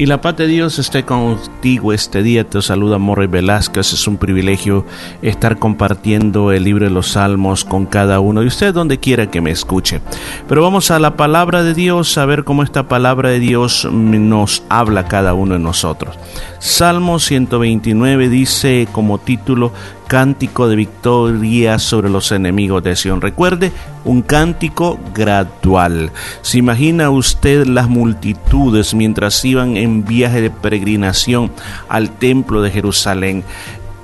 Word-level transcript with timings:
Y 0.00 0.06
la 0.06 0.22
paz 0.22 0.34
de 0.38 0.46
Dios 0.46 0.78
esté 0.78 1.02
contigo 1.02 1.92
este 1.92 2.22
día. 2.22 2.48
Te 2.48 2.62
saluda 2.62 2.96
Morri 2.96 3.26
Velázquez. 3.26 3.92
Es 3.92 4.08
un 4.08 4.16
privilegio 4.16 4.86
estar 5.20 5.58
compartiendo 5.58 6.52
el 6.52 6.64
libro 6.64 6.86
de 6.86 6.90
los 6.90 7.08
Salmos 7.08 7.66
con 7.66 7.84
cada 7.84 8.18
uno 8.18 8.40
de 8.40 8.46
ustedes 8.46 8.72
donde 8.72 8.96
quiera 8.96 9.30
que 9.30 9.42
me 9.42 9.50
escuche. 9.50 10.00
Pero 10.48 10.62
vamos 10.62 10.90
a 10.90 10.98
la 10.98 11.18
palabra 11.18 11.62
de 11.62 11.74
Dios, 11.74 12.16
a 12.16 12.24
ver 12.24 12.44
cómo 12.44 12.62
esta 12.62 12.88
palabra 12.88 13.28
de 13.28 13.40
Dios 13.40 13.86
nos 13.92 14.62
habla 14.70 15.04
cada 15.04 15.34
uno 15.34 15.52
de 15.52 15.60
nosotros. 15.60 16.16
Salmo 16.60 17.18
129 17.18 18.30
dice 18.30 18.88
como 18.90 19.18
título 19.18 19.70
cántico 20.10 20.68
de 20.68 20.74
victoria 20.74 21.78
sobre 21.78 22.10
los 22.10 22.32
enemigos 22.32 22.82
de 22.82 22.96
Sion. 22.96 23.20
Recuerde, 23.20 23.70
un 24.04 24.22
cántico 24.22 24.98
gradual. 25.14 26.10
¿Se 26.42 26.58
imagina 26.58 27.10
usted 27.10 27.64
las 27.68 27.88
multitudes 27.88 28.92
mientras 28.92 29.44
iban 29.44 29.76
en 29.76 30.04
viaje 30.04 30.40
de 30.40 30.50
peregrinación 30.50 31.52
al 31.88 32.10
templo 32.10 32.60
de 32.60 32.72
Jerusalén? 32.72 33.44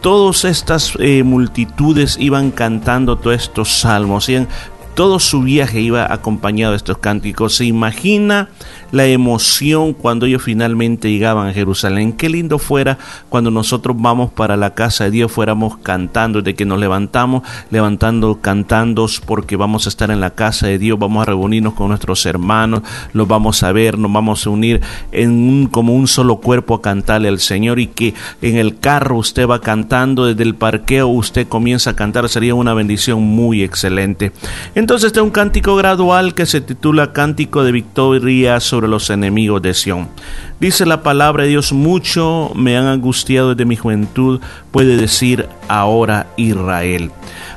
Todas 0.01 0.45
estas 0.45 0.93
eh, 1.01 1.25
multitudes 1.25 2.17
iban 2.21 2.53
cantando 2.53 3.17
todos 3.17 3.43
estos 3.43 3.81
salmos, 3.81 4.29
iban 4.29 4.47
todo 4.97 5.21
su 5.21 5.43
viaje 5.43 5.83
iba 5.83 6.11
acompañado 6.11 6.73
de 6.73 6.79
estos 6.79 6.97
cánticos. 6.97 7.55
Se 7.55 7.67
imagina 7.67 8.49
la 8.93 9.05
emoción 9.05 9.93
cuando 9.93 10.25
ellos 10.25 10.43
finalmente 10.43 11.11
llegaban 11.11 11.49
a 11.49 11.53
Jerusalén. 11.53 12.15
Qué 12.15 12.31
lindo 12.31 12.59
fuera 12.59 12.97
cuando 13.29 13.51
nosotros 13.51 13.95
vamos 13.99 14.33
para 14.33 14.57
la 14.57 14.73
casa 14.73 15.05
de 15.05 15.11
Dios, 15.11 15.31
fuéramos 15.31 15.77
cantando, 15.77 16.41
de 16.41 16.55
que 16.55 16.65
nos 16.65 16.79
levantamos, 16.79 17.43
levantando, 17.71 18.41
cantando, 18.41 19.07
porque 19.27 19.57
vamos 19.57 19.85
a 19.85 19.91
estar 19.91 20.11
en 20.11 20.21
la 20.21 20.31
casa 20.31 20.67
de 20.67 20.79
Dios, 20.79 20.99
vamos 20.99 21.21
a 21.21 21.27
reunirnos 21.27 21.75
con 21.75 21.89
nuestros 21.89 22.25
hermanos, 22.25 22.81
los 23.13 23.29
vamos 23.29 23.63
a 23.65 23.73
ver, 23.73 23.99
nos 23.99 24.11
vamos 24.11 24.47
a 24.47 24.51
unir 24.51 24.81
en 25.13 25.31
un, 25.31 25.67
como 25.67 25.95
un 25.95 26.09
solo 26.09 26.39
cuerpo 26.39 26.75
a 26.75 26.81
cantarle 26.81 27.29
al 27.29 27.41
Señor 27.41 27.81
y 27.81 27.89
que 27.89 28.15
en 28.41 28.57
el 28.57 28.79
carro 28.79 29.19
usted 29.19 29.47
va 29.47 29.61
cantando, 29.61 30.25
desde 30.25 30.43
el 30.43 30.55
parqueo 30.55 31.09
usted 31.09 31.47
comienza 31.47 31.91
a 31.91 31.97
cantar, 31.97 32.31
sería 32.31 32.55
una 32.55 32.73
bendición 32.73 33.23
muy 33.23 33.63
excelente. 33.63 34.33
Este 34.95 35.19
es 35.19 35.25
un 35.25 35.31
cántico 35.31 35.75
gradual 35.75 36.33
que 36.33 36.47
se 36.47 36.61
titula 36.61 37.13
Cántico 37.13 37.65
de 37.65 37.73
Victoria 37.73 38.61
sobre 38.61 38.87
los 38.87 39.11
enemigos 39.11 39.61
de 39.61 39.75
Sión. 39.75 40.09
Dice 40.61 40.87
la 40.87 41.03
palabra 41.03 41.43
de 41.43 41.51
Dios, 41.51 41.73
mucho 41.73 42.53
me 42.55 42.77
han 42.77 42.87
angustiado 42.87 43.51
desde 43.51 43.65
mi 43.65 43.75
juventud, 43.75 44.41
puede 44.77 44.99
decir 44.99 45.49
ahora 45.69 46.27
Israel. 46.37 47.11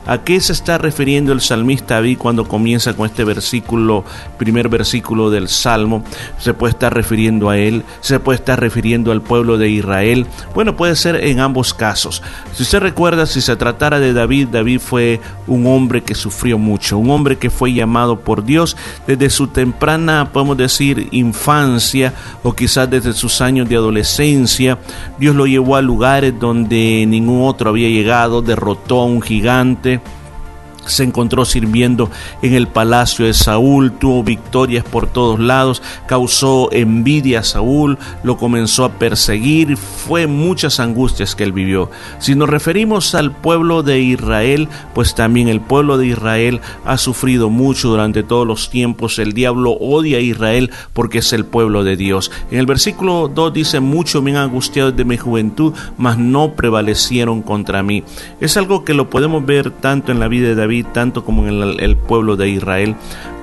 ¿A 0.05 0.23
qué 0.23 0.39
se 0.39 0.53
está 0.53 0.77
refiriendo 0.77 1.33
el 1.33 1.41
salmista 1.41 1.95
David 1.95 2.17
cuando 2.17 2.47
comienza 2.47 2.95
con 2.95 3.05
este 3.05 3.23
versículo, 3.23 4.03
primer 4.37 4.69
versículo 4.69 5.29
del 5.29 5.49
Salmo? 5.49 6.03
Se 6.39 6.53
puede 6.53 6.71
estar 6.71 6.93
refiriendo 6.93 7.49
a 7.49 7.57
él, 7.57 7.83
se 7.99 8.19
puede 8.19 8.37
estar 8.37 8.59
refiriendo 8.59 9.11
al 9.11 9.21
pueblo 9.21 9.57
de 9.57 9.69
Israel. 9.69 10.25
Bueno, 10.55 10.75
puede 10.75 10.95
ser 10.95 11.23
en 11.23 11.41
ambos 11.41 11.73
casos. 11.73 12.23
Si 12.53 12.63
usted 12.63 12.79
recuerda, 12.79 13.25
si 13.25 13.41
se 13.41 13.55
tratara 13.55 13.99
de 13.99 14.13
David, 14.13 14.47
David 14.47 14.79
fue 14.79 15.19
un 15.45 15.67
hombre 15.67 16.01
que 16.01 16.15
sufrió 16.15 16.57
mucho, 16.57 16.97
un 16.97 17.11
hombre 17.11 17.37
que 17.37 17.49
fue 17.49 17.73
llamado 17.73 18.21
por 18.21 18.45
Dios 18.45 18.77
desde 19.05 19.29
su 19.29 19.47
temprana, 19.47 20.29
podemos 20.31 20.57
decir, 20.57 21.09
infancia 21.11 22.13
o 22.41 22.53
quizás 22.53 22.89
desde 22.89 23.13
sus 23.13 23.41
años 23.41 23.69
de 23.69 23.75
adolescencia. 23.75 24.79
Dios 25.19 25.35
lo 25.35 25.45
llevó 25.45 25.75
a 25.75 25.81
lugares 25.81 26.33
donde 26.39 27.05
ningún 27.09 27.47
otro 27.47 27.69
había 27.69 27.89
llegado, 27.89 28.41
derrotó 28.41 29.02
a 29.02 29.05
un 29.05 29.21
gigante, 29.21 29.99
se 30.85 31.03
encontró 31.03 31.45
sirviendo 31.45 32.09
en 32.41 32.53
el 32.53 32.67
palacio 32.67 33.25
de 33.25 33.33
Saúl, 33.33 33.91
tuvo 33.91 34.23
victorias 34.23 34.83
por 34.83 35.08
todos 35.08 35.39
lados, 35.39 35.81
causó 36.08 36.70
envidia 36.71 37.39
a 37.39 37.43
Saúl, 37.43 37.98
lo 38.23 38.37
comenzó 38.37 38.86
a 38.86 38.93
perseguir, 38.93 39.77
fue 39.77 40.27
muchas 40.27 40.80
angustias 40.80 41.36
que 41.36 41.43
él 41.43 41.52
vivió. 41.52 41.89
Si 42.20 42.36
nos 42.36 42.49
referimos 42.49 43.15
al 43.15 43.31
pueblo 43.31 43.83
de 43.83 43.99
Israel, 43.99 44.67
pues 44.93 45.15
también 45.15 45.48
el 45.48 45.61
pueblo 45.61 45.98
de 45.98 46.08
Israel 46.08 46.61
ha 46.86 46.98
sufrido 46.98 47.49
mucho 47.49 47.89
durante 47.89 48.23
todos 48.23 48.48
los 48.48 48.70
tiempos. 48.70 49.20
El 49.20 49.33
diablo 49.33 49.71
odia 49.71 50.17
a 50.17 50.21
Israel 50.21 50.71
porque 50.93 51.20
es 51.20 51.33
el 51.33 51.45
pueblo 51.45 51.83
de 51.83 51.95
Dios. 51.95 52.32
En 52.52 52.59
el 52.59 52.65
versículo 52.65 53.27
2 53.33 53.53
dice, 53.53 53.80
mucho 53.80 54.21
me 54.21 54.32
han 54.32 54.37
angustiado 54.37 54.92
desde 54.92 55.05
mi 55.05 55.17
juventud, 55.17 55.73
mas 55.98 56.17
no 56.17 56.53
prevalecieron 56.53 57.42
contra 57.42 57.83
mí. 57.83 58.03
Es 58.39 58.58
algo 58.58 58.83
que 58.83 58.93
lo 58.93 59.09
podemos 59.09 59.45
ver 59.45 59.71
tanto 59.71 60.11
en 60.11 60.20
la 60.20 60.27
vida 60.27 60.48
de 60.48 60.55
David, 60.55 60.68
tanto 60.93 61.23
como 61.23 61.47
en 61.47 61.61
el, 61.80 61.97
pueblo 61.97 62.35
de 62.35 62.49
Israel, 62.49 62.95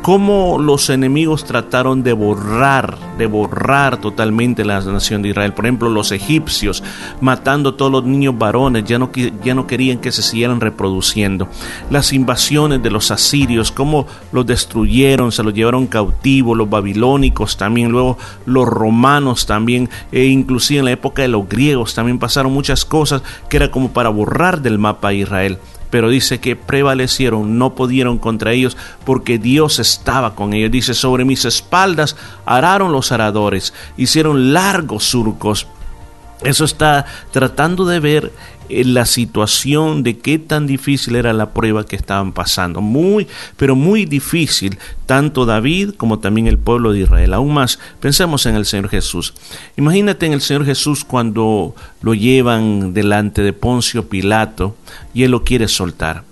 cómo 0.03 0.59
los 0.59 0.89
enemigos 0.91 1.45
trataron 1.45 2.03
de 2.03 2.13
borrar, 2.13 2.97
de 3.19 3.27
borrar 3.27 4.01
totalmente 4.01 4.65
la 4.65 4.81
nación 4.81 5.23
de 5.23 5.31
Israel. 5.31 5.53
Por 5.53 5.67
ejemplo, 5.67 5.89
los 5.89 6.13
egipcios 6.13 6.83
matando 7.21 7.75
todos 7.75 7.91
los 7.91 8.05
niños 8.05 8.39
varones, 8.39 8.85
ya 8.85 8.99
no, 8.99 9.11
ya 9.43 9.55
no 9.55 9.67
querían 9.67 9.99
que 9.99 10.13
se 10.13 10.23
siguieran 10.23 10.61
reproduciendo. 10.61 11.49
Las 11.91 12.13
invasiones 12.13 12.83
de 12.83 12.91
los 12.91 13.11
asirios, 13.11 13.73
cómo 13.73 14.07
los 14.33 14.47
destruyeron, 14.47 15.33
se 15.33 15.43
los 15.43 15.55
llevaron 15.55 15.87
cautivos, 15.87 16.57
los 16.57 16.71
babilónicos 16.71 17.57
también, 17.57 17.91
luego 17.91 18.17
los 18.45 18.69
romanos 18.69 19.47
también, 19.47 19.91
e 20.13 20.27
inclusive 20.27 20.79
en 20.79 20.85
la 20.85 20.93
época 20.93 21.23
de 21.23 21.29
los 21.29 21.49
griegos 21.49 21.95
también 21.95 22.19
pasaron 22.19 22.53
muchas 22.53 22.85
cosas 22.85 23.23
que 23.49 23.57
era 23.57 23.71
como 23.71 23.93
para 23.93 24.09
borrar 24.09 24.63
del 24.63 24.79
mapa 24.79 25.09
a 25.09 25.15
Israel 25.15 25.59
pero 25.91 26.09
dice 26.09 26.41
que 26.41 26.57
prevalecieron, 26.57 27.59
no 27.59 27.75
pudieron 27.75 28.19
contra 28.19 28.53
ellos 28.53 28.77
porque 29.05 29.39
Dios 29.39 29.79
estaba 29.79 30.35
con 30.35 30.53
ellos. 30.53 30.71
Dice, 30.71 30.95
sobre 30.95 31.25
mis 31.25 31.45
espaldas 31.45 32.17
araron 32.45 32.93
los 32.93 33.13
aradores, 33.13 33.73
hicieron 33.97 34.53
largos 34.53 35.05
surcos. 35.05 35.67
Eso 36.43 36.65
está 36.65 37.07
tratando 37.33 37.87
de 37.87 38.01
ver 38.01 38.33
la 38.69 39.07
situación 39.07 40.03
de 40.03 40.19
qué 40.19 40.39
tan 40.39 40.67
difícil 40.67 41.17
era 41.17 41.33
la 41.33 41.51
prueba 41.51 41.85
que 41.85 41.97
estaban 41.97 42.33
pasando. 42.33 42.81
Muy, 42.81 43.27
pero 43.57 43.77
muy 43.77 44.05
difícil, 44.05 44.79
tanto 45.07 45.47
David 45.47 45.95
como 45.97 46.19
también 46.19 46.47
el 46.47 46.59
pueblo 46.59 46.93
de 46.93 47.01
Israel. 47.01 47.35
Aún 47.35 47.55
más, 47.55 47.79
pensemos 48.01 48.45
en 48.47 48.57
el 48.57 48.67
Señor 48.67 48.89
Jesús. 48.89 49.35
Imagínate 49.77 50.27
en 50.27 50.33
el 50.33 50.41
Señor 50.41 50.65
Jesús 50.65 51.05
cuando 51.05 51.75
lo 52.03 52.15
llevan 52.15 52.93
delante 52.93 53.43
de 53.43 53.53
Poncio 53.53 54.09
Pilato 54.09 54.77
y 55.15 55.23
él 55.23 55.31
lo 55.31 55.45
quiere 55.45 55.69
soltar. 55.69 56.25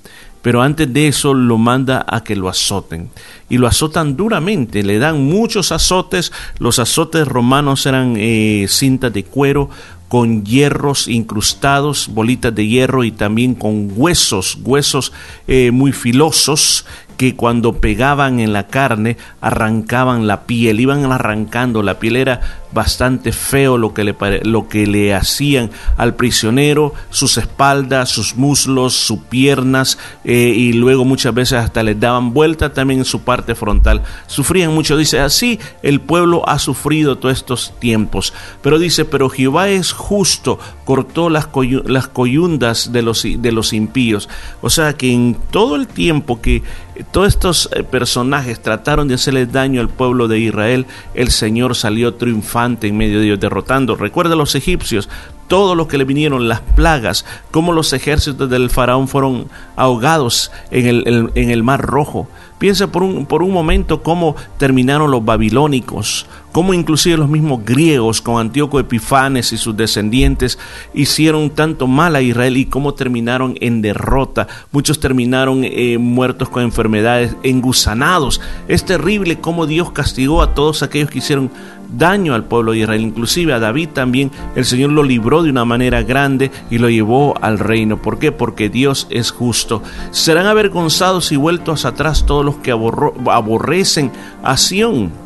Pero 0.44 0.60
antes 0.60 0.92
de 0.92 1.08
eso 1.08 1.32
lo 1.32 1.56
manda 1.56 2.04
a 2.06 2.22
que 2.22 2.36
lo 2.36 2.50
azoten. 2.50 3.08
Y 3.48 3.56
lo 3.56 3.66
azotan 3.66 4.14
duramente, 4.14 4.82
le 4.82 4.98
dan 4.98 5.24
muchos 5.24 5.72
azotes. 5.72 6.32
Los 6.58 6.78
azotes 6.78 7.26
romanos 7.26 7.86
eran 7.86 8.16
eh, 8.18 8.66
cintas 8.68 9.10
de 9.14 9.24
cuero 9.24 9.70
con 10.08 10.44
hierros 10.44 11.08
incrustados, 11.08 12.08
bolitas 12.08 12.54
de 12.54 12.66
hierro 12.66 13.04
y 13.04 13.10
también 13.10 13.54
con 13.54 13.90
huesos, 13.96 14.58
huesos 14.62 15.12
eh, 15.48 15.70
muy 15.70 15.92
filosos 15.92 16.86
que 17.16 17.36
cuando 17.36 17.74
pegaban 17.74 18.40
en 18.40 18.52
la 18.52 18.66
carne 18.66 19.16
arrancaban 19.40 20.26
la 20.26 20.42
piel, 20.42 20.80
iban 20.80 21.10
arrancando 21.10 21.82
la 21.82 21.98
piel, 21.98 22.16
era 22.16 22.40
bastante 22.74 23.32
feo 23.32 23.78
lo 23.78 23.94
que 23.94 24.04
le, 24.04 24.16
lo 24.42 24.68
que 24.68 24.86
le 24.86 25.14
hacían 25.14 25.70
al 25.96 26.14
prisionero, 26.14 26.92
sus 27.08 27.38
espaldas, 27.38 28.10
sus 28.10 28.34
muslos, 28.36 28.94
sus 28.94 29.20
piernas 29.20 29.96
eh, 30.24 30.52
y 30.54 30.72
luego 30.72 31.04
muchas 31.04 31.32
veces 31.32 31.58
hasta 31.58 31.84
les 31.84 31.98
daban 31.98 32.34
vuelta 32.34 32.72
también 32.72 33.00
en 33.00 33.04
su 33.04 33.20
parte 33.20 33.54
frontal. 33.54 34.02
Sufrían 34.26 34.74
mucho, 34.74 34.96
dice, 34.96 35.20
así 35.20 35.60
el 35.82 36.00
pueblo 36.00 36.46
ha 36.48 36.58
sufrido 36.58 37.16
todos 37.16 37.36
estos 37.38 37.72
tiempos, 37.78 38.34
pero 38.60 38.78
dice, 38.78 39.04
pero 39.04 39.30
Jehová 39.30 39.68
es 39.68 39.92
justo, 39.92 40.58
cortó 40.84 41.30
las, 41.30 41.48
las 41.84 42.08
coyundas 42.08 42.92
de 42.92 43.02
los, 43.02 43.22
de 43.22 43.52
los 43.52 43.72
impíos. 43.72 44.28
O 44.60 44.70
sea 44.70 44.94
que 44.94 45.12
en 45.12 45.36
todo 45.50 45.76
el 45.76 45.86
tiempo 45.86 46.40
que 46.40 46.62
todos 47.10 47.28
estos 47.28 47.68
eh, 47.72 47.82
personajes 47.82 48.60
trataron 48.60 49.08
de 49.08 49.14
hacerle 49.14 49.46
daño 49.46 49.80
al 49.80 49.88
pueblo 49.88 50.28
de 50.28 50.38
Israel, 50.38 50.86
el 51.14 51.30
Señor 51.30 51.74
salió 51.74 52.14
triunfante 52.14 52.86
en 52.86 52.96
medio 52.96 53.18
de 53.18 53.26
ellos, 53.26 53.40
derrotando. 53.40 53.96
Recuerda 53.96 54.34
a 54.34 54.36
los 54.36 54.54
egipcios, 54.54 55.08
todo 55.48 55.74
lo 55.74 55.88
que 55.88 55.98
le 55.98 56.04
vinieron, 56.04 56.48
las 56.48 56.60
plagas, 56.60 57.24
cómo 57.50 57.72
los 57.72 57.92
ejércitos 57.92 58.48
del 58.48 58.70
faraón 58.70 59.08
fueron 59.08 59.48
ahogados 59.76 60.52
en 60.70 60.86
el, 60.86 61.30
en 61.34 61.50
el 61.50 61.62
mar 61.62 61.82
rojo. 61.82 62.28
Piensa 62.64 62.86
por 62.86 63.02
un, 63.02 63.26
por 63.26 63.42
un 63.42 63.52
momento 63.52 64.02
cómo 64.02 64.36
terminaron 64.56 65.10
los 65.10 65.22
babilónicos, 65.22 66.24
cómo 66.50 66.72
inclusive 66.72 67.18
los 67.18 67.28
mismos 67.28 67.62
griegos 67.62 68.22
con 68.22 68.40
Antíoco 68.40 68.80
Epifanes 68.80 69.52
y 69.52 69.58
sus 69.58 69.76
descendientes 69.76 70.58
hicieron 70.94 71.50
tanto 71.50 71.86
mal 71.86 72.16
a 72.16 72.22
Israel 72.22 72.56
y 72.56 72.64
cómo 72.64 72.94
terminaron 72.94 73.54
en 73.60 73.82
derrota. 73.82 74.48
Muchos 74.72 74.98
terminaron 74.98 75.60
eh, 75.62 75.98
muertos 75.98 76.48
con 76.48 76.62
enfermedades, 76.62 77.36
engusanados. 77.42 78.40
Es 78.66 78.86
terrible 78.86 79.40
cómo 79.40 79.66
Dios 79.66 79.90
castigó 79.90 80.40
a 80.40 80.54
todos 80.54 80.82
aquellos 80.82 81.10
que 81.10 81.18
hicieron 81.18 81.50
daño 81.96 82.34
al 82.34 82.44
pueblo 82.44 82.72
de 82.72 82.78
Israel. 82.78 83.02
Inclusive 83.02 83.52
a 83.52 83.58
David 83.58 83.90
también 83.90 84.30
el 84.54 84.64
Señor 84.64 84.90
lo 84.90 85.02
libró 85.02 85.42
de 85.42 85.50
una 85.50 85.64
manera 85.64 86.02
grande 86.02 86.50
y 86.70 86.78
lo 86.78 86.88
llevó 86.88 87.34
al 87.40 87.58
reino. 87.58 88.00
¿Por 88.00 88.18
qué? 88.18 88.32
Porque 88.32 88.68
Dios 88.68 89.06
es 89.10 89.30
justo. 89.30 89.82
Serán 90.10 90.46
avergonzados 90.46 91.32
y 91.32 91.36
vueltos 91.36 91.84
atrás 91.84 92.26
todos 92.26 92.44
los 92.44 92.56
que 92.56 92.72
aborrecen 92.72 94.10
a 94.42 94.56
Sión 94.56 95.24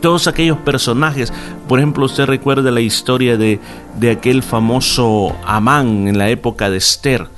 todos 0.00 0.26
aquellos 0.26 0.58
personajes. 0.58 1.32
Por 1.66 1.78
ejemplo, 1.78 2.04
usted 2.04 2.26
recuerda 2.26 2.70
la 2.70 2.82
historia 2.82 3.38
de, 3.38 3.58
de 3.98 4.10
aquel 4.10 4.42
famoso 4.42 5.34
Amán 5.46 6.08
en 6.08 6.18
la 6.18 6.28
época 6.28 6.68
de 6.68 6.76
Esther 6.76 7.28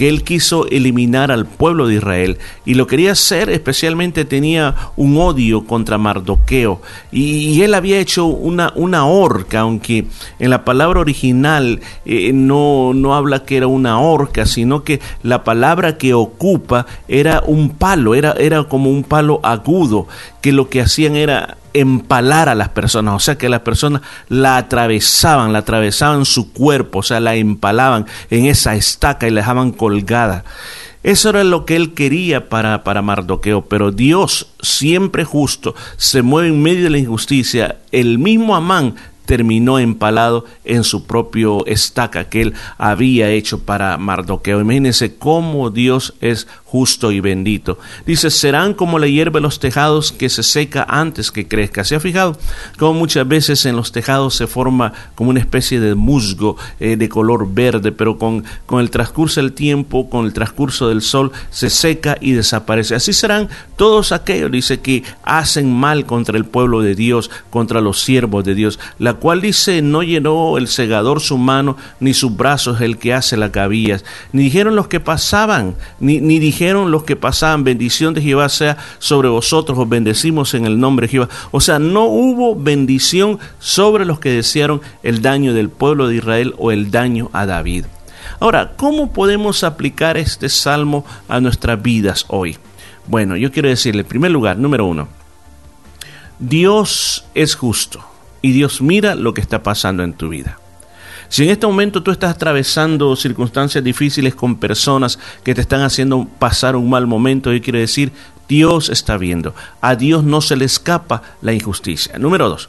que 0.00 0.08
él 0.08 0.24
quiso 0.24 0.66
eliminar 0.70 1.30
al 1.30 1.44
pueblo 1.44 1.86
de 1.86 1.96
Israel 1.96 2.38
y 2.64 2.72
lo 2.72 2.86
quería 2.86 3.12
hacer, 3.12 3.50
especialmente 3.50 4.24
tenía 4.24 4.74
un 4.96 5.18
odio 5.18 5.66
contra 5.66 5.98
Mardoqueo. 5.98 6.80
Y, 7.12 7.60
él 7.60 7.74
había 7.74 7.98
hecho 7.98 8.24
una, 8.24 8.72
una 8.76 9.04
horca, 9.04 9.60
aunque 9.60 10.06
en 10.38 10.48
la 10.48 10.64
palabra 10.64 11.00
original 11.00 11.80
eh, 12.06 12.32
no, 12.32 12.94
no 12.94 13.14
habla 13.14 13.44
que 13.44 13.58
era 13.58 13.66
una 13.66 14.00
horca, 14.00 14.46
sino 14.46 14.84
que 14.84 15.00
la 15.22 15.44
palabra 15.44 15.98
que 15.98 16.14
ocupa 16.14 16.86
era 17.06 17.42
un 17.46 17.68
palo, 17.68 18.14
era, 18.14 18.32
era 18.32 18.64
como 18.64 18.88
un 18.88 19.02
palo 19.02 19.40
agudo, 19.42 20.08
que 20.40 20.52
lo 20.52 20.70
que 20.70 20.80
hacían 20.80 21.14
era 21.14 21.58
empalar 21.74 22.48
a 22.48 22.54
las 22.54 22.70
personas, 22.70 23.14
o 23.14 23.18
sea 23.18 23.38
que 23.38 23.48
las 23.48 23.60
personas 23.60 24.02
la 24.28 24.56
atravesaban, 24.56 25.52
la 25.52 25.60
atravesaban 25.60 26.24
su 26.24 26.52
cuerpo, 26.52 27.00
o 27.00 27.02
sea, 27.02 27.20
la 27.20 27.34
empalaban 27.34 28.06
en 28.30 28.46
esa 28.46 28.74
estaca 28.74 29.26
y 29.26 29.30
la 29.30 29.40
dejaban 29.40 29.72
colgada. 29.72 30.44
Eso 31.02 31.30
era 31.30 31.44
lo 31.44 31.64
que 31.64 31.76
él 31.76 31.94
quería 31.94 32.50
para, 32.50 32.84
para 32.84 33.00
Mardoqueo, 33.00 33.62
pero 33.62 33.90
Dios, 33.90 34.48
siempre 34.60 35.24
justo, 35.24 35.74
se 35.96 36.20
mueve 36.20 36.48
en 36.48 36.62
medio 36.62 36.84
de 36.84 36.90
la 36.90 36.98
injusticia. 36.98 37.78
El 37.90 38.18
mismo 38.18 38.54
Amán 38.54 38.96
terminó 39.30 39.78
empalado 39.78 40.44
en 40.64 40.82
su 40.82 41.04
propio 41.04 41.64
estaca 41.66 42.24
que 42.24 42.42
él 42.42 42.54
había 42.78 43.30
hecho 43.30 43.60
para 43.60 43.96
Mardoqueo. 43.96 44.60
Imagínense 44.60 45.14
cómo 45.14 45.70
Dios 45.70 46.14
es 46.20 46.48
justo 46.64 47.12
y 47.12 47.20
bendito. 47.20 47.78
Dice, 48.06 48.30
serán 48.30 48.74
como 48.74 48.98
la 48.98 49.06
hierba 49.06 49.38
de 49.38 49.42
los 49.42 49.60
tejados 49.60 50.10
que 50.10 50.28
se 50.28 50.42
seca 50.42 50.84
antes 50.88 51.30
que 51.30 51.46
crezca. 51.46 51.84
¿Se 51.84 51.94
ha 51.94 52.00
fijado 52.00 52.36
cómo 52.76 52.94
muchas 52.94 53.26
veces 53.28 53.66
en 53.66 53.76
los 53.76 53.92
tejados 53.92 54.34
se 54.34 54.48
forma 54.48 54.92
como 55.14 55.30
una 55.30 55.38
especie 55.38 55.78
de 55.78 55.94
musgo 55.94 56.56
eh, 56.80 56.96
de 56.96 57.08
color 57.08 57.52
verde, 57.52 57.92
pero 57.92 58.18
con, 58.18 58.44
con 58.66 58.80
el 58.80 58.90
transcurso 58.90 59.40
del 59.40 59.52
tiempo, 59.52 60.10
con 60.10 60.26
el 60.26 60.32
transcurso 60.32 60.88
del 60.88 61.02
sol, 61.02 61.30
se 61.50 61.70
seca 61.70 62.16
y 62.20 62.32
desaparece? 62.32 62.96
Así 62.96 63.12
serán 63.12 63.48
todos 63.76 64.10
aquellos, 64.10 64.50
dice, 64.50 64.80
que 64.80 65.04
hacen 65.22 65.72
mal 65.72 66.04
contra 66.04 66.36
el 66.36 66.46
pueblo 66.46 66.82
de 66.82 66.96
Dios, 66.96 67.30
contra 67.50 67.80
los 67.80 68.00
siervos 68.00 68.44
de 68.44 68.56
Dios, 68.56 68.80
la 68.98 69.19
cual 69.20 69.40
dice, 69.40 69.82
no 69.82 70.02
llenó 70.02 70.58
el 70.58 70.66
segador 70.66 71.20
su 71.20 71.38
mano, 71.38 71.76
ni 72.00 72.12
sus 72.12 72.36
brazos 72.36 72.80
el 72.80 72.98
que 72.98 73.14
hace 73.14 73.36
la 73.36 73.52
cabillas, 73.52 74.04
ni 74.32 74.42
dijeron 74.44 74.74
los 74.74 74.88
que 74.88 74.98
pasaban, 74.98 75.76
ni, 76.00 76.20
ni 76.20 76.38
dijeron 76.38 76.90
los 76.90 77.04
que 77.04 77.14
pasaban, 77.14 77.62
bendición 77.62 78.14
de 78.14 78.22
Jehová 78.22 78.48
sea 78.48 78.76
sobre 78.98 79.28
vosotros, 79.28 79.78
os 79.78 79.88
bendecimos 79.88 80.54
en 80.54 80.66
el 80.66 80.80
nombre 80.80 81.06
de 81.06 81.12
Jehová. 81.12 81.28
O 81.52 81.60
sea, 81.60 81.78
no 81.78 82.06
hubo 82.06 82.56
bendición 82.56 83.38
sobre 83.60 84.04
los 84.04 84.18
que 84.18 84.30
desearon 84.30 84.80
el 85.02 85.22
daño 85.22 85.54
del 85.54 85.68
pueblo 85.68 86.08
de 86.08 86.16
Israel 86.16 86.54
o 86.58 86.72
el 86.72 86.90
daño 86.90 87.30
a 87.32 87.46
David. 87.46 87.84
Ahora, 88.40 88.72
¿cómo 88.76 89.12
podemos 89.12 89.62
aplicar 89.62 90.16
este 90.16 90.48
salmo 90.48 91.04
a 91.28 91.40
nuestras 91.40 91.80
vidas 91.80 92.24
hoy? 92.28 92.58
Bueno, 93.06 93.36
yo 93.36 93.52
quiero 93.52 93.68
decirle, 93.68 94.02
en 94.02 94.08
primer 94.08 94.30
lugar, 94.30 94.58
número 94.58 94.86
uno, 94.86 95.08
Dios 96.38 97.24
es 97.34 97.54
justo 97.54 98.09
y 98.42 98.52
Dios 98.52 98.80
mira 98.80 99.14
lo 99.14 99.34
que 99.34 99.40
está 99.40 99.62
pasando 99.62 100.02
en 100.02 100.14
tu 100.14 100.28
vida. 100.28 100.58
Si 101.28 101.44
en 101.44 101.50
este 101.50 101.66
momento 101.66 102.02
tú 102.02 102.10
estás 102.10 102.34
atravesando 102.34 103.14
circunstancias 103.14 103.84
difíciles 103.84 104.34
con 104.34 104.56
personas 104.56 105.18
que 105.44 105.54
te 105.54 105.60
están 105.60 105.82
haciendo 105.82 106.26
pasar 106.38 106.74
un 106.74 106.90
mal 106.90 107.06
momento, 107.06 107.52
yo 107.52 107.62
quiero 107.62 107.78
decir, 107.78 108.12
Dios 108.48 108.88
está 108.88 109.16
viendo. 109.16 109.54
A 109.80 109.94
Dios 109.94 110.24
no 110.24 110.40
se 110.40 110.56
le 110.56 110.64
escapa 110.64 111.22
la 111.40 111.52
injusticia. 111.52 112.18
Número 112.18 112.48
dos, 112.48 112.68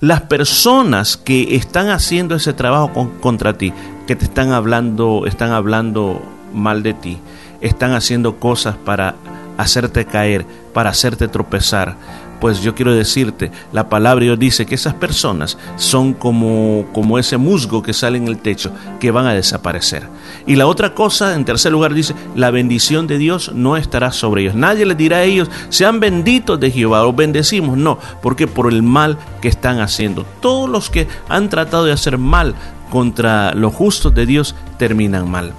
las 0.00 0.20
personas 0.20 1.16
que 1.16 1.56
están 1.56 1.88
haciendo 1.88 2.34
ese 2.34 2.52
trabajo 2.52 3.10
contra 3.22 3.56
ti, 3.56 3.72
que 4.06 4.14
te 4.14 4.26
están 4.26 4.52
hablando, 4.52 5.24
están 5.26 5.52
hablando 5.52 6.20
mal 6.52 6.82
de 6.82 6.92
ti, 6.92 7.18
están 7.62 7.92
haciendo 7.92 8.36
cosas 8.36 8.76
para 8.76 9.14
hacerte 9.62 10.04
caer, 10.04 10.46
para 10.72 10.90
hacerte 10.90 11.28
tropezar, 11.28 11.96
pues 12.42 12.60
yo 12.60 12.74
quiero 12.74 12.92
decirte, 12.92 13.52
la 13.72 13.88
palabra 13.88 14.24
Dios 14.24 14.36
dice 14.36 14.66
que 14.66 14.74
esas 14.74 14.94
personas 14.94 15.56
son 15.76 16.12
como, 16.12 16.86
como 16.92 17.16
ese 17.20 17.36
musgo 17.36 17.84
que 17.84 17.92
sale 17.92 18.18
en 18.18 18.26
el 18.26 18.38
techo, 18.38 18.72
que 18.98 19.12
van 19.12 19.26
a 19.26 19.32
desaparecer. 19.32 20.08
Y 20.44 20.56
la 20.56 20.66
otra 20.66 20.92
cosa, 20.92 21.36
en 21.36 21.44
tercer 21.44 21.70
lugar, 21.70 21.94
dice, 21.94 22.16
la 22.34 22.50
bendición 22.50 23.06
de 23.06 23.18
Dios 23.18 23.52
no 23.54 23.76
estará 23.76 24.10
sobre 24.10 24.42
ellos. 24.42 24.56
Nadie 24.56 24.86
les 24.86 24.96
dirá 24.96 25.18
a 25.18 25.22
ellos, 25.22 25.52
sean 25.68 26.00
benditos 26.00 26.58
de 26.58 26.72
Jehová, 26.72 27.06
o 27.06 27.12
bendecimos. 27.12 27.78
No, 27.78 28.00
porque 28.20 28.48
por 28.48 28.72
el 28.72 28.82
mal 28.82 29.18
que 29.40 29.46
están 29.46 29.78
haciendo. 29.78 30.26
Todos 30.40 30.68
los 30.68 30.90
que 30.90 31.06
han 31.28 31.48
tratado 31.48 31.84
de 31.84 31.92
hacer 31.92 32.18
mal 32.18 32.56
contra 32.90 33.54
los 33.54 33.72
justos 33.72 34.12
de 34.16 34.26
Dios 34.26 34.56
terminan 34.78 35.30
mal. 35.30 35.54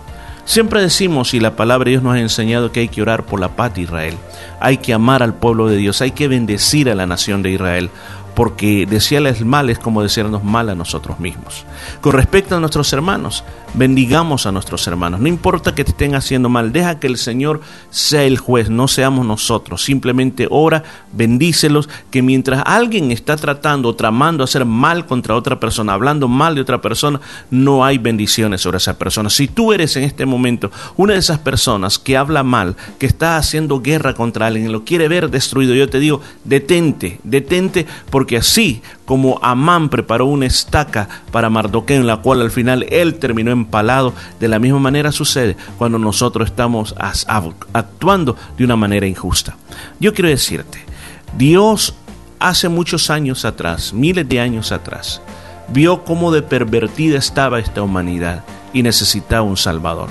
Siempre 0.46 0.82
decimos, 0.82 1.34
y 1.34 1.40
la 1.40 1.56
palabra 1.56 1.86
de 1.86 1.92
Dios 1.92 2.04
nos 2.04 2.16
ha 2.16 2.20
enseñado 2.20 2.72
que 2.72 2.82
hay 2.82 2.90
que 2.90 3.02
orar 3.02 3.24
por 3.24 3.40
la 3.40 3.50
paz 3.50 3.74
de 3.74 3.82
Israel, 3.82 4.18
hay 4.60 4.78
que 4.78 4.94
amar 4.94 5.24
al 5.24 5.34
pueblo 5.34 5.68
de 5.68 5.78
Dios, 5.78 6.02
hay 6.02 6.12
que 6.12 6.28
bendecir 6.28 6.90
a 6.90 6.96
la 6.96 7.06
nación 7.06 7.42
de 7.42 7.52
Israel 7.52 7.90
porque 8.36 8.86
desearles 8.86 9.44
mal 9.46 9.70
es 9.70 9.80
como 9.80 10.02
desearnos 10.02 10.44
mal 10.44 10.70
a 10.70 10.76
nosotros 10.76 11.20
mismos. 11.20 11.66
Con 12.02 12.14
respecto 12.14 12.56
a 12.56 12.60
nuestros 12.60 12.92
hermanos, 12.94 13.44
bendigamos 13.74 14.46
a 14.46 14.52
nuestros 14.52 14.86
hermanos. 14.88 15.20
No 15.20 15.28
importa 15.28 15.76
que 15.76 15.84
te 15.84 15.92
estén 15.92 16.16
haciendo 16.16 16.50
mal, 16.50 16.72
deja 16.72 17.00
que 17.00 17.08
el 17.08 17.18
Señor 17.18 17.62
sea 17.90 18.24
el 18.24 18.38
juez, 18.38 18.70
no 18.70 18.88
seamos 18.88 19.26
nosotros. 19.26 19.84
Simplemente 19.84 20.48
ora, 20.50 20.84
bendícelos, 21.12 21.90
que 22.12 22.22
mientras 22.22 22.64
alguien 22.66 23.12
está 23.12 23.36
tratando 23.36 23.90
o 23.90 23.96
tramando 23.96 24.44
hacer 24.44 24.66
mal 24.66 25.06
contra 25.06 25.36
otra 25.36 25.60
persona, 25.60 25.94
hablando 25.94 26.28
mal 26.28 26.56
de 26.56 26.62
otra 26.62 26.82
persona, 26.82 27.20
no 27.52 27.86
hay 27.86 27.98
bendiciones 27.98 28.62
sobre 28.62 28.78
esa 28.78 28.98
persona. 28.98 29.30
Si 29.30 29.48
tú 29.48 29.74
eres 29.74 29.96
en 29.96 30.04
este 30.04 30.26
momento 30.26 30.72
una 30.98 31.14
de 31.14 31.20
esas 31.20 31.40
personas 31.40 32.00
que 32.00 32.18
habla 32.18 32.44
mal, 32.44 32.76
que 33.00 33.06
está 33.06 33.38
haciendo 33.38 33.82
guerra 33.82 34.14
contra 34.14 34.48
alguien, 34.48 34.72
lo 34.72 34.84
quiere 34.84 35.08
ver 35.08 35.30
destruido, 35.30 35.74
yo 35.74 35.90
te 35.90 36.00
digo, 36.00 36.22
detente, 36.44 37.20
detente, 37.24 37.86
porque 38.24 38.38
así 38.38 38.82
como 39.04 39.38
Amán 39.42 39.90
preparó 39.90 40.28
una 40.28 40.46
estaca 40.46 41.10
para 41.30 41.50
Mardoqueo 41.50 42.00
en 42.00 42.08
la 42.08 42.22
cual 42.22 42.40
al 42.40 42.52
final 42.52 42.86
él 42.90 43.16
terminó 43.16 43.52
empalado, 43.52 44.14
de 44.40 44.48
la 44.48 44.60
misma 44.60 44.80
manera 44.80 45.12
sucede 45.12 45.58
cuando 45.78 46.00
nosotros 46.00 46.48
estamos 46.48 46.96
actuando 47.74 48.38
de 48.58 48.64
una 48.64 48.78
manera 48.78 49.06
injusta. 49.06 49.58
Yo 50.00 50.14
quiero 50.14 50.30
decirte, 50.30 50.80
Dios 51.38 51.96
hace 52.40 52.70
muchos 52.70 53.10
años 53.10 53.44
atrás, 53.44 53.92
miles 53.92 54.30
de 54.30 54.40
años 54.40 54.72
atrás, 54.72 55.22
vio 55.68 56.06
cómo 56.06 56.32
de 56.32 56.44
pervertida 56.44 57.18
estaba 57.18 57.60
esta 57.60 57.82
humanidad 57.82 58.46
y 58.72 58.84
necesitaba 58.84 59.42
un 59.42 59.58
Salvador. 59.58 60.08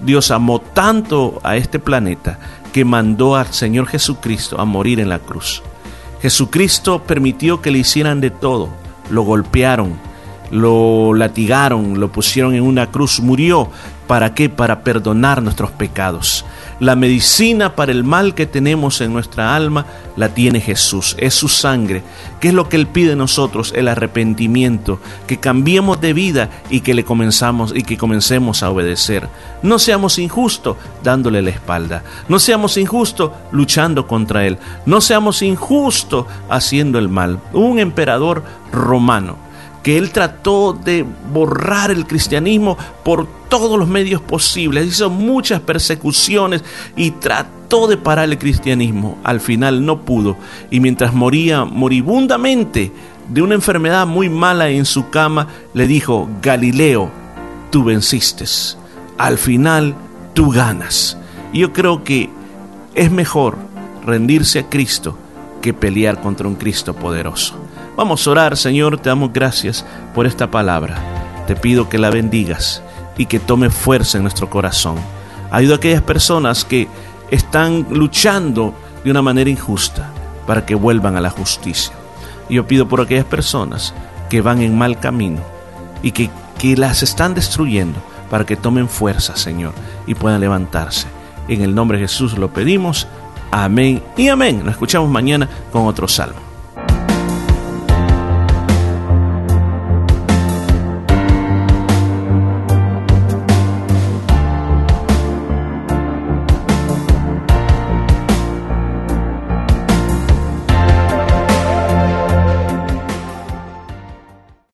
Dios 0.00 0.30
amó 0.30 0.62
tanto 0.62 1.40
a 1.42 1.56
este 1.56 1.78
planeta 1.78 2.38
que 2.72 2.86
mandó 2.86 3.36
al 3.36 3.52
Señor 3.52 3.86
Jesucristo 3.86 4.58
a 4.58 4.64
morir 4.64 4.98
en 4.98 5.10
la 5.10 5.18
cruz. 5.18 5.62
Jesucristo 6.22 7.02
permitió 7.02 7.60
que 7.60 7.70
le 7.70 7.78
hicieran 7.78 8.20
de 8.20 8.30
todo. 8.30 8.68
Lo 9.10 9.22
golpearon, 9.22 9.98
lo 10.50 11.14
latigaron, 11.14 11.98
lo 11.98 12.12
pusieron 12.12 12.54
en 12.54 12.62
una 12.62 12.90
cruz, 12.90 13.20
murió. 13.20 13.70
¿Para 14.06 14.34
qué? 14.34 14.48
Para 14.48 14.82
perdonar 14.82 15.42
nuestros 15.42 15.70
pecados. 15.70 16.44
La 16.80 16.96
medicina 16.96 17.76
para 17.76 17.92
el 17.92 18.04
mal 18.04 18.34
que 18.34 18.46
tenemos 18.46 19.02
en 19.02 19.12
nuestra 19.12 19.54
alma 19.54 19.84
la 20.16 20.30
tiene 20.30 20.62
Jesús, 20.62 21.14
es 21.18 21.34
su 21.34 21.48
sangre. 21.48 22.02
¿Qué 22.40 22.48
es 22.48 22.54
lo 22.54 22.70
que 22.70 22.76
Él 22.76 22.86
pide 22.86 23.10
de 23.10 23.16
nosotros? 23.16 23.74
El 23.76 23.86
arrepentimiento, 23.86 24.98
que 25.26 25.38
cambiemos 25.38 26.00
de 26.00 26.14
vida 26.14 26.48
y 26.70 26.80
que 26.80 26.94
le 26.94 27.04
comenzamos 27.04 27.74
y 27.76 27.82
que 27.82 27.98
comencemos 27.98 28.62
a 28.62 28.70
obedecer. 28.70 29.28
No 29.62 29.78
seamos 29.78 30.18
injustos 30.18 30.78
dándole 31.04 31.42
la 31.42 31.50
espalda. 31.50 32.02
No 32.30 32.38
seamos 32.38 32.78
injustos 32.78 33.32
luchando 33.52 34.06
contra 34.06 34.46
Él. 34.46 34.56
No 34.86 35.02
seamos 35.02 35.42
injustos 35.42 36.24
haciendo 36.48 36.98
el 36.98 37.10
mal. 37.10 37.40
Un 37.52 37.78
emperador 37.78 38.42
romano 38.72 39.49
que 39.82 39.96
él 39.96 40.10
trató 40.10 40.72
de 40.72 41.04
borrar 41.32 41.90
el 41.90 42.06
cristianismo 42.06 42.76
por 43.04 43.26
todos 43.48 43.78
los 43.78 43.88
medios 43.88 44.20
posibles, 44.20 44.86
hizo 44.86 45.10
muchas 45.10 45.60
persecuciones 45.60 46.62
y 46.96 47.12
trató 47.12 47.86
de 47.86 47.96
parar 47.96 48.28
el 48.28 48.38
cristianismo. 48.38 49.18
Al 49.24 49.40
final 49.40 49.84
no 49.84 50.02
pudo 50.02 50.36
y 50.70 50.80
mientras 50.80 51.14
moría 51.14 51.64
moribundamente 51.64 52.92
de 53.28 53.42
una 53.42 53.54
enfermedad 53.54 54.06
muy 54.06 54.28
mala 54.28 54.68
en 54.68 54.84
su 54.84 55.08
cama, 55.08 55.48
le 55.72 55.86
dijo, 55.86 56.28
Galileo, 56.42 57.10
tú 57.70 57.84
venciste, 57.84 58.44
al 59.18 59.38
final 59.38 59.94
tú 60.34 60.50
ganas. 60.50 61.16
Yo 61.52 61.72
creo 61.72 62.04
que 62.04 62.28
es 62.94 63.10
mejor 63.10 63.56
rendirse 64.04 64.60
a 64.60 64.68
Cristo 64.68 65.16
que 65.60 65.72
pelear 65.72 66.20
contra 66.20 66.48
un 66.48 66.54
Cristo 66.56 66.94
poderoso. 66.94 67.54
Vamos 67.96 68.26
a 68.26 68.30
orar, 68.30 68.56
Señor, 68.56 68.98
te 68.98 69.08
damos 69.08 69.32
gracias 69.32 69.84
por 70.14 70.26
esta 70.26 70.50
palabra. 70.50 70.96
Te 71.46 71.56
pido 71.56 71.88
que 71.88 71.98
la 71.98 72.10
bendigas 72.10 72.82
y 73.18 73.26
que 73.26 73.40
tome 73.40 73.70
fuerza 73.70 74.16
en 74.16 74.22
nuestro 74.22 74.48
corazón. 74.48 74.96
Ayuda 75.50 75.74
a 75.74 75.76
aquellas 75.76 76.02
personas 76.02 76.64
que 76.64 76.88
están 77.30 77.86
luchando 77.90 78.74
de 79.04 79.10
una 79.10 79.22
manera 79.22 79.50
injusta 79.50 80.10
para 80.46 80.64
que 80.64 80.74
vuelvan 80.74 81.16
a 81.16 81.20
la 81.20 81.30
justicia. 81.30 81.92
yo 82.48 82.66
pido 82.66 82.88
por 82.88 83.00
aquellas 83.00 83.24
personas 83.24 83.94
que 84.28 84.40
van 84.40 84.60
en 84.60 84.76
mal 84.76 84.98
camino 84.98 85.40
y 86.02 86.12
que, 86.12 86.30
que 86.58 86.76
las 86.76 87.02
están 87.02 87.34
destruyendo 87.34 88.00
para 88.28 88.44
que 88.44 88.56
tomen 88.56 88.88
fuerza, 88.88 89.36
Señor, 89.36 89.72
y 90.06 90.14
puedan 90.14 90.40
levantarse. 90.40 91.06
En 91.48 91.62
el 91.62 91.74
nombre 91.74 91.98
de 91.98 92.04
Jesús 92.04 92.38
lo 92.38 92.52
pedimos. 92.52 93.06
Amén 93.50 94.02
y 94.16 94.28
amén. 94.28 94.60
Nos 94.60 94.72
escuchamos 94.72 95.10
mañana 95.10 95.48
con 95.72 95.86
otro 95.86 96.08
salmo. 96.08 96.49